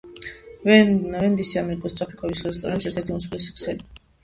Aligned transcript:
ვენდისი 0.69 1.35
ამერიკული 1.61 1.93
სწრაფი 1.95 2.19
კვების 2.23 2.43
რესტორნების 2.49 2.91
ერთ-ერთი 2.95 3.17
უმსხვილესი 3.19 3.57
ქსელია 3.61 4.05